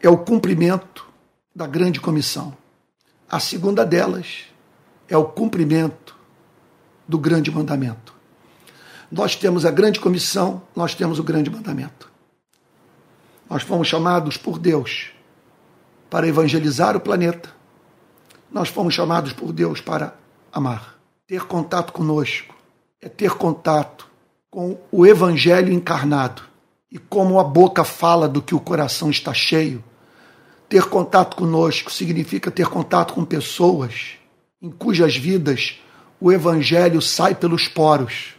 [0.00, 1.07] é o cumprimento
[1.54, 2.56] da grande comissão.
[3.28, 4.44] A segunda delas
[5.08, 6.16] é o cumprimento
[7.06, 8.14] do grande mandamento.
[9.10, 12.10] Nós temos a grande comissão, nós temos o grande mandamento.
[13.48, 15.10] Nós fomos chamados por Deus
[16.10, 17.50] para evangelizar o planeta.
[18.50, 20.14] Nós fomos chamados por Deus para
[20.52, 20.98] amar.
[21.26, 22.54] Ter contato conosco
[23.00, 24.08] é ter contato
[24.50, 26.42] com o evangelho encarnado.
[26.90, 29.84] E como a boca fala do que o coração está cheio,
[30.68, 34.18] ter contato conosco significa ter contato com pessoas
[34.60, 35.78] em cujas vidas
[36.20, 38.34] o evangelho sai pelos poros.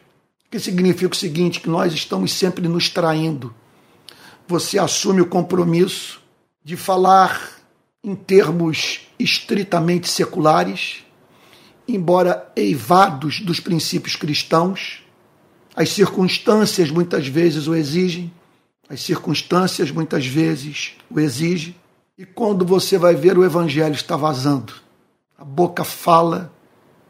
[0.52, 3.54] Que significa o seguinte: que nós estamos sempre nos traindo.
[4.48, 6.22] Você assume o compromisso
[6.64, 7.60] de falar
[8.04, 11.04] em termos estritamente seculares,
[11.88, 15.04] embora eivados dos princípios cristãos.
[15.76, 18.34] As circunstâncias muitas vezes o exigem,
[18.90, 21.76] as circunstâncias muitas vezes o exigem.
[22.20, 24.74] E quando você vai ver o evangelho está vazando,
[25.38, 26.52] a boca fala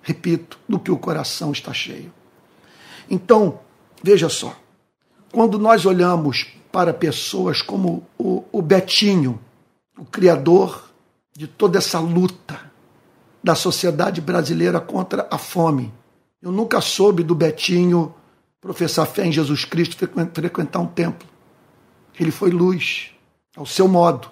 [0.10, 2.12] repito, do que o coração está cheio.
[3.10, 3.60] Então,
[4.04, 4.56] veja só,
[5.32, 9.40] quando nós olhamos para pessoas como o, o Betinho,
[9.98, 10.90] o criador
[11.36, 12.60] de toda essa luta
[13.44, 15.94] da sociedade brasileira contra a fome.
[16.42, 18.14] Eu nunca soube do Betinho
[18.62, 19.98] professar fé em Jesus Cristo,
[20.34, 21.28] frequentar um templo.
[22.20, 23.12] Ele foi luz,
[23.56, 24.30] ao seu modo,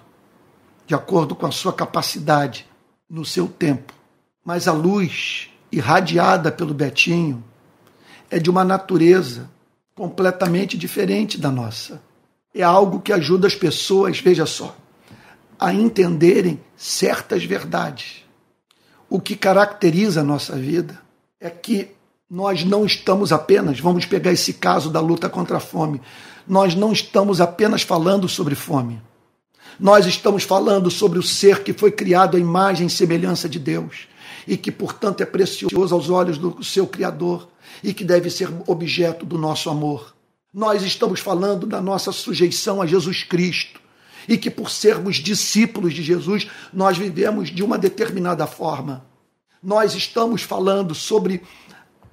[0.88, 2.66] de acordo com a sua capacidade,
[3.10, 3.92] no seu tempo.
[4.42, 7.44] Mas a luz irradiada pelo Betinho
[8.30, 9.50] é de uma natureza
[9.94, 12.00] completamente diferente da nossa.
[12.54, 14.74] É algo que ajuda as pessoas, veja só,
[15.58, 18.24] a entenderem certas verdades.
[19.10, 20.98] O que caracteriza a nossa vida
[21.38, 21.90] é que
[22.30, 26.00] nós não estamos apenas, vamos pegar esse caso da luta contra a fome,
[26.46, 29.02] nós não estamos apenas falando sobre fome.
[29.78, 34.08] Nós estamos falando sobre o ser que foi criado à imagem e semelhança de Deus
[34.46, 37.48] e que, portanto, é precioso aos olhos do seu Criador
[37.82, 40.14] e que deve ser objeto do nosso amor.
[40.52, 43.80] Nós estamos falando da nossa sujeição a Jesus Cristo
[44.26, 49.04] e que, por sermos discípulos de Jesus, nós vivemos de uma determinada forma.
[49.62, 51.42] Nós estamos falando sobre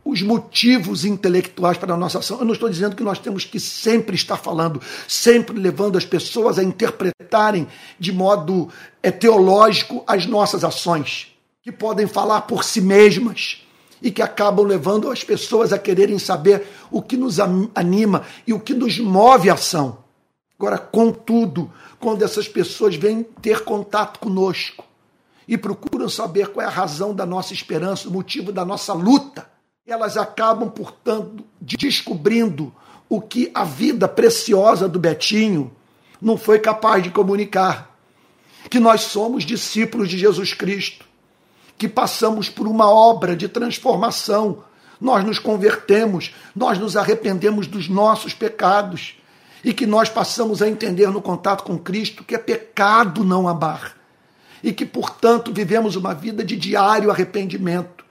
[0.05, 2.37] os motivos intelectuais para a nossa ação.
[2.37, 6.59] Eu não estou dizendo que nós temos que sempre estar falando, sempre levando as pessoas
[6.59, 7.67] a interpretarem
[7.99, 8.69] de modo
[9.01, 13.65] é, teológico as nossas ações que podem falar por si mesmas
[13.99, 18.59] e que acabam levando as pessoas a quererem saber o que nos anima e o
[18.59, 19.97] que nos move à ação.
[20.59, 24.85] Agora, contudo, quando essas pessoas vêm ter contato conosco
[25.47, 29.54] e procuram saber qual é a razão da nossa esperança, o motivo da nossa luta,
[29.87, 32.73] elas acabam, portanto, descobrindo
[33.07, 35.71] o que a vida preciosa do Betinho
[36.19, 37.95] não foi capaz de comunicar.
[38.69, 41.05] Que nós somos discípulos de Jesus Cristo
[41.77, 44.63] que passamos por uma obra de transformação.
[44.99, 49.17] Nós nos convertemos, nós nos arrependemos dos nossos pecados
[49.63, 53.95] e que nós passamos a entender no contato com Cristo que é pecado não amar
[54.63, 58.04] e que, portanto, vivemos uma vida de diário arrependimento,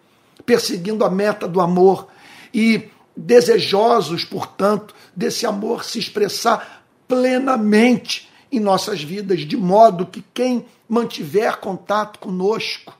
[0.45, 2.09] perseguindo a meta do amor
[2.53, 10.67] e desejosos, portanto, desse amor se expressar plenamente em nossas vidas, de modo que quem
[10.89, 12.97] mantiver contato conosco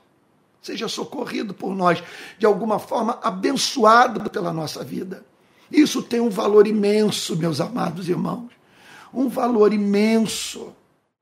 [0.61, 2.01] seja socorrido por nós,
[2.39, 5.23] de alguma forma abençoado pela nossa vida.
[5.71, 8.51] Isso tem um valor imenso, meus amados irmãos.
[9.13, 10.73] Um valor imenso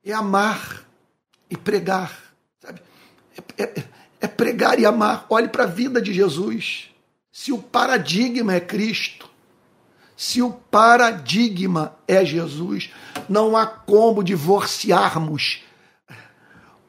[0.03, 0.83] é amar
[1.49, 2.17] e pregar.
[2.59, 2.81] Sabe?
[3.57, 3.83] É, é,
[4.23, 5.25] é pregar e amar.
[5.29, 6.89] Olhe para a vida de Jesus.
[7.31, 9.29] Se o paradigma é Cristo,
[10.15, 12.89] se o paradigma é Jesus,
[13.27, 15.63] não há como divorciarmos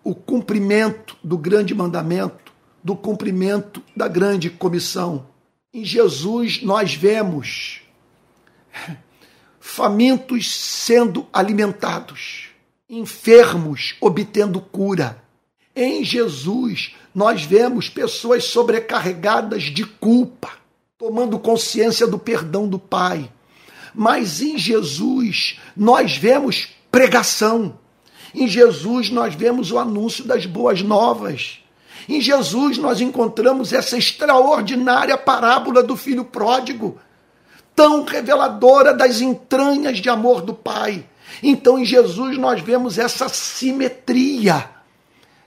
[0.04, 2.44] o cumprimento do grande mandamento
[2.84, 5.26] do cumprimento da grande comissão.
[5.72, 7.80] Em Jesus nós vemos
[9.58, 12.50] famintos sendo alimentados,
[12.88, 15.23] enfermos obtendo cura.
[15.76, 20.50] Em Jesus nós vemos pessoas sobrecarregadas de culpa,
[20.96, 23.30] tomando consciência do perdão do Pai.
[23.94, 27.78] Mas em Jesus nós vemos pregação.
[28.34, 31.60] Em Jesus nós vemos o anúncio das boas novas.
[32.08, 36.98] Em Jesus nós encontramos essa extraordinária parábola do filho pródigo,
[37.74, 41.04] tão reveladora das entranhas de amor do Pai.
[41.42, 44.73] Então em Jesus nós vemos essa simetria.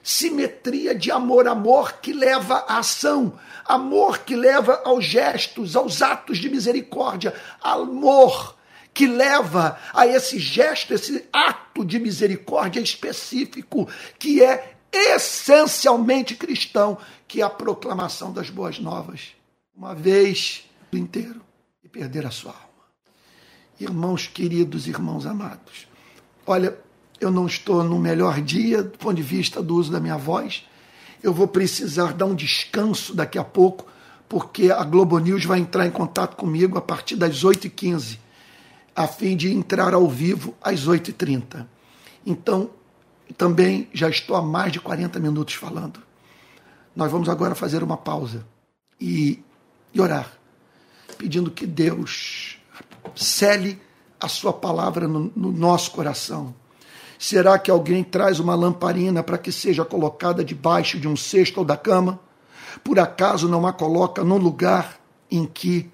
[0.10, 6.38] Simetria de amor, amor que leva à ação, amor que leva aos gestos, aos atos
[6.38, 8.56] de misericórdia, amor
[8.94, 13.86] que leva a esse gesto, esse ato de misericórdia específico,
[14.18, 16.98] que é essencialmente cristão,
[17.28, 19.36] que é a proclamação das boas novas,
[19.76, 21.42] uma vez inteiro,
[21.84, 22.64] e perder a sua alma.
[23.78, 25.86] Irmãos queridos, irmãos amados,
[26.46, 26.87] olha,
[27.20, 30.66] eu não estou no melhor dia do ponto de vista do uso da minha voz,
[31.22, 33.86] eu vou precisar dar um descanso daqui a pouco,
[34.30, 38.20] porque a Globo News vai entrar em contato comigo a partir das 8h15
[38.98, 41.68] a fim de entrar ao vivo às 8h30.
[42.26, 42.72] Então,
[43.38, 46.02] também já estou há mais de 40 minutos falando.
[46.96, 48.44] Nós vamos agora fazer uma pausa
[49.00, 49.40] e,
[49.94, 50.32] e orar,
[51.16, 52.58] pedindo que Deus
[53.16, 53.80] cele
[54.20, 56.56] a sua palavra no, no nosso coração.
[57.20, 61.66] Será que alguém traz uma lamparina para que seja colocada debaixo de um cesto ou
[61.66, 62.20] da cama?
[62.84, 65.00] Por acaso não a coloca num lugar
[65.30, 65.90] em que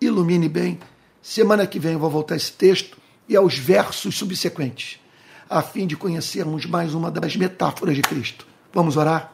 [0.00, 0.78] ilumine bem?
[1.22, 2.98] Semana que vem eu vou voltar a esse texto
[3.28, 4.98] e aos versos subsequentes,
[5.48, 8.46] a fim de conhecermos mais uma das metáforas de Cristo.
[8.72, 9.32] Vamos orar?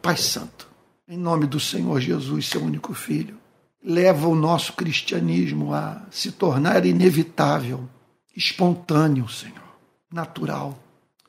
[0.00, 0.68] Pai Santo,
[1.08, 3.36] em nome do Senhor Jesus, seu único Filho,
[3.84, 7.88] leva o nosso cristianismo a se tornar inevitável,
[8.36, 9.71] espontâneo, Senhor,
[10.12, 10.78] natural.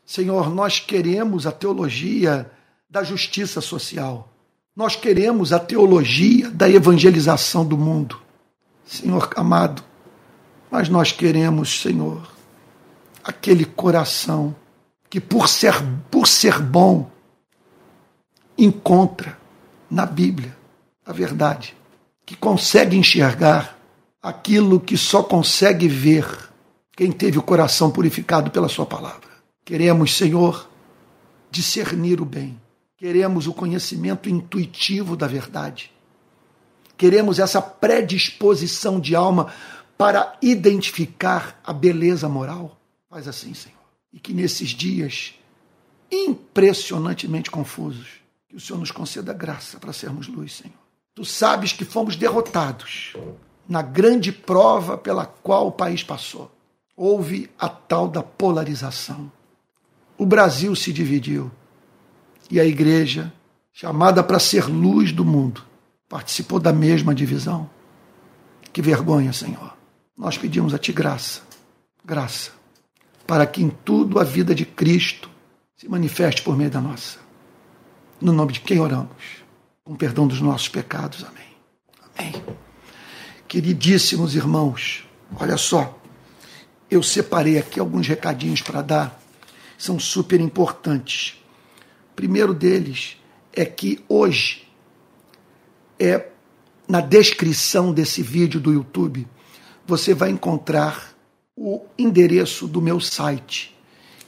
[0.06, 2.52] Senhor, nós queremos a teologia
[2.90, 4.30] da justiça social.
[4.76, 8.20] Nós queremos a teologia da evangelização do mundo.
[8.86, 9.84] Senhor amado,
[10.70, 12.28] mas nós queremos, Senhor,
[13.24, 14.56] aquele coração
[15.10, 15.74] que por ser,
[16.12, 17.10] por ser bom
[18.58, 19.38] encontra
[19.90, 20.56] na Bíblia
[21.06, 21.76] a verdade,
[22.26, 23.78] que consegue enxergar
[24.22, 26.26] aquilo que só consegue ver
[26.96, 29.30] quem teve o coração purificado pela sua palavra.
[29.66, 30.70] Queremos, Senhor,
[31.50, 32.60] discernir o bem.
[32.98, 35.94] Queremos o conhecimento intuitivo da verdade
[36.98, 39.52] Queremos essa predisposição de alma
[39.98, 42.80] para identificar a beleza moral.
[43.10, 43.78] Faz assim, Senhor.
[44.12, 45.34] E que nesses dias
[46.12, 48.08] impressionantemente confusos,
[48.48, 50.78] que o Senhor nos conceda graça para sermos luz, Senhor.
[51.16, 53.14] Tu sabes que fomos derrotados
[53.68, 56.52] na grande prova pela qual o país passou.
[56.96, 59.32] Houve a tal da polarização.
[60.18, 61.52] O Brasil se dividiu
[62.50, 63.34] e a igreja,
[63.72, 65.64] chamada para ser luz do mundo,
[66.08, 67.70] participou da mesma divisão.
[68.72, 69.76] Que vergonha, Senhor.
[70.16, 71.42] Nós pedimos a Ti graça,
[72.06, 72.52] graça,
[73.26, 75.30] para que em tudo a vida de Cristo
[75.76, 77.18] se manifeste por meio da nossa.
[78.22, 79.44] No nome de quem oramos,
[79.84, 81.26] com perdão dos nossos pecados.
[81.26, 81.44] Amém.
[82.16, 82.44] Amém.
[83.48, 85.08] Queridíssimos irmãos,
[85.40, 86.00] olha só,
[86.94, 89.20] eu separei aqui alguns recadinhos para dar,
[89.78, 91.36] são super importantes.
[92.12, 93.18] O primeiro deles
[93.52, 94.68] é que hoje
[96.00, 96.28] é
[96.88, 99.28] na descrição desse vídeo do YouTube,
[99.88, 101.14] você vai encontrar
[101.56, 103.76] o endereço do meu site,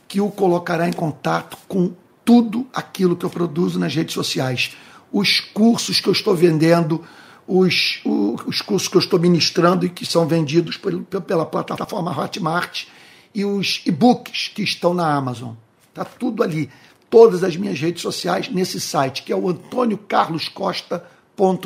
[0.07, 1.93] que o colocará em contato com
[2.24, 4.76] tudo aquilo que eu produzo nas redes sociais.
[5.11, 7.03] Os cursos que eu estou vendendo,
[7.48, 12.86] os, os cursos que eu estou ministrando e que são vendidos pela plataforma Hotmart
[13.34, 15.54] e os e-books que estão na Amazon.
[15.89, 16.70] Está tudo ali.
[17.10, 21.06] Todas as minhas redes sociais nesse site, que é o Antônio Carlos Costa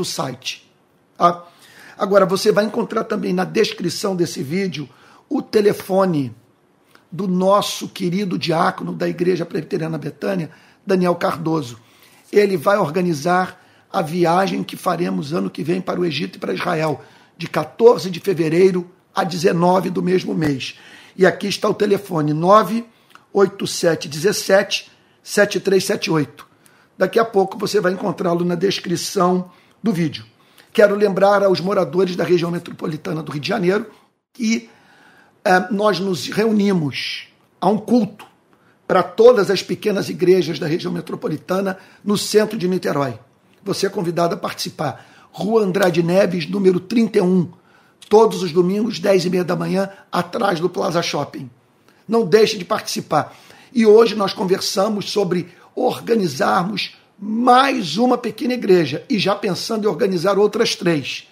[0.04, 0.70] site.
[1.18, 1.46] Tá?
[1.98, 4.90] Agora, você vai encontrar também na descrição desse vídeo
[5.30, 6.36] o telefone
[7.12, 10.52] do nosso querido diácono da Igreja Presbiteriana Betânia,
[10.86, 11.80] Daniel Cardoso.
[12.32, 13.59] Ele vai organizar
[13.92, 17.02] a viagem que faremos ano que vem para o Egito e para Israel,
[17.38, 20.78] de 14 de fevereiro a 19 do mesmo mês.
[21.16, 24.92] E aqui está o telefone 98717
[25.24, 26.48] 7378.
[26.98, 29.50] Daqui a pouco você vai encontrá-lo na descrição
[29.82, 30.26] do vídeo.
[30.72, 33.90] Quero lembrar aos moradores da região metropolitana do Rio de Janeiro
[34.34, 34.70] que
[35.44, 37.28] é, nós nos reunimos
[37.60, 38.26] a um culto
[38.88, 43.20] para todas as pequenas igrejas da região metropolitana no centro de Niterói.
[43.64, 45.06] Você é convidado a participar.
[45.32, 47.52] Rua Andrade Neves, número 31,
[48.10, 51.50] todos os domingos, 10 e meia da manhã, atrás do Plaza Shopping.
[52.08, 53.36] Não deixe de participar.
[53.74, 60.40] E hoje nós conversamos sobre organizarmos mais uma pequena igreja e já pensando em organizar
[60.40, 61.28] outras três.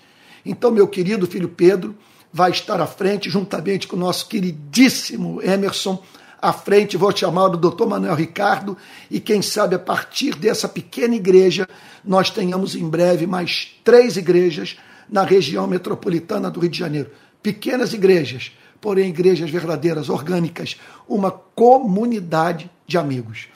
[0.46, 1.96] Então, meu querido filho Pedro
[2.32, 6.02] vai estar à frente, juntamente com o nosso queridíssimo Emerson,
[6.48, 8.78] à frente, vou chamar o doutor Manuel Ricardo,
[9.12, 11.68] e quem sabe a partir dessa pequena igreja,
[12.04, 14.78] nós tenhamos em breve mais três igrejas
[15.10, 17.10] na região metropolitana do Rio de Janeiro.
[17.44, 20.78] Pequenas igrejas, porém igrejas verdadeiras, orgânicas,
[21.08, 23.48] uma comunidade de amigos.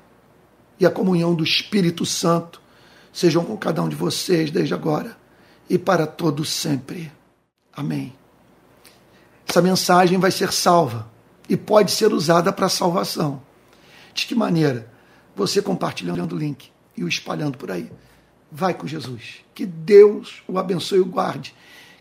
[0.80, 2.62] e a comunhão do Espírito Santo
[3.14, 5.16] sejam com cada um de vocês desde agora
[5.70, 7.12] e para todos sempre.
[7.72, 8.14] Amém.
[9.48, 11.10] Essa mensagem vai ser salva
[11.48, 13.42] e pode ser usada para salvação.
[14.14, 14.92] De que maneira?
[15.36, 17.90] Você compartilhando o link e o espalhando por aí.
[18.56, 19.44] Vai com Jesus.
[19.54, 21.54] Que Deus o abençoe e o guarde.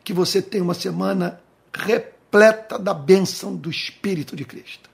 [0.04, 1.40] Que você tenha uma semana
[1.74, 4.88] repleta da bênção do Espírito de Cristo.